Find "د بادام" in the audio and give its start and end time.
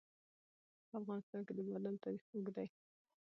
1.55-1.95